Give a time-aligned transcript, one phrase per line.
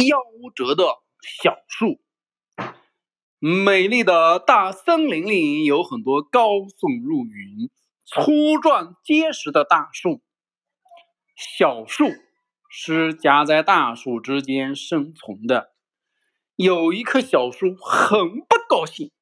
[0.00, 0.84] 夭折的
[1.22, 2.00] 小树。
[3.38, 7.70] 美丽的大森林里有很多高耸入云、
[8.04, 10.22] 粗壮结实的大树。
[11.36, 12.06] 小树
[12.68, 15.72] 是夹在大树之间生存的。
[16.56, 19.12] 有一棵小树很不高兴，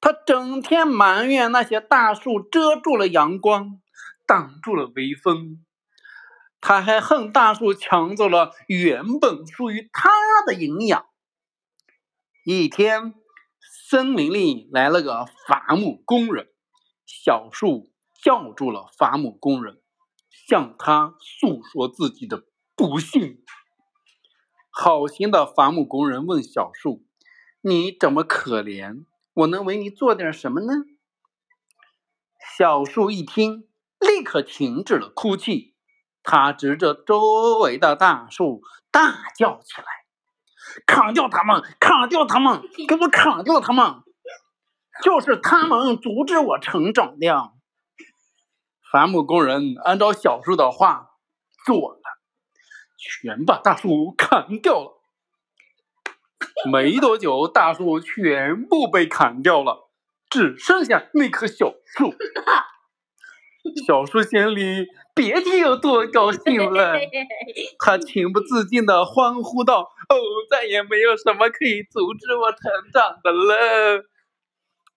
[0.00, 3.80] 它整天埋怨那些大树遮住了阳光，
[4.26, 5.64] 挡住了微风。
[6.60, 10.10] 他还恨大树抢走了原本属于他
[10.46, 11.06] 的营养。
[12.44, 13.14] 一天，
[13.88, 16.48] 森林里来了个伐木工人，
[17.06, 17.90] 小树
[18.22, 19.80] 叫住了伐木工人，
[20.30, 22.44] 向他诉说自己的
[22.76, 23.42] 不幸。
[24.70, 27.04] 好心的伐木工人问小树
[27.60, 29.04] ：“你这么可怜，
[29.34, 30.72] 我能为你做点什么呢？”
[32.56, 33.68] 小树一听，
[33.98, 35.74] 立刻停止了哭泣。
[36.22, 39.86] 他指着周围的大树大叫起来
[40.86, 41.62] ：“砍掉它们！
[41.80, 42.62] 砍掉它们！
[42.88, 44.02] 给我砍掉它们！
[45.02, 47.52] 就是他们阻止我成长的。”
[48.92, 51.10] 伐木工人按照小树的话
[51.64, 52.00] 做了。
[53.02, 55.00] 全把大树砍掉了，
[56.70, 59.88] 没多久，大树全部被砍掉了，
[60.28, 62.14] 只剩下那棵小树。
[63.86, 66.98] 小树心里别提有多高兴了，
[67.78, 70.16] 他情不自禁的欢呼道：“哦，
[70.50, 74.04] 再也没有什么可以阻止我成长的了。”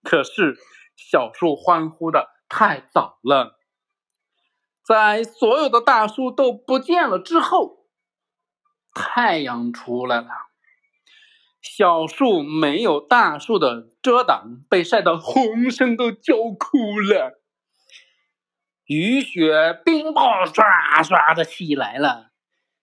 [0.03, 0.57] 可是，
[0.95, 3.57] 小树欢呼的太早了，
[4.85, 7.87] 在所有的大树都不见了之后。
[8.93, 10.27] 太阳出来了，
[11.61, 17.42] 小树没有大树的遮挡，被晒得浑身都焦枯了。
[18.85, 22.31] 雨雪冰雹唰唰的起来了，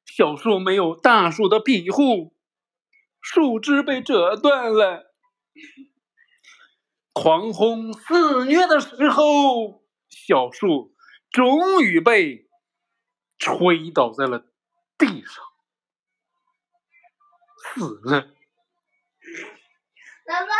[0.06, 2.34] 小树没有大树的庇护，
[3.20, 5.14] 树枝被折断了。
[7.12, 10.94] 狂风肆虐的时候，小树
[11.30, 12.48] 终于被
[13.36, 14.46] 吹倒在了
[14.96, 15.44] 地上。
[17.74, 18.32] 死了。
[20.26, 20.59] 爸爸。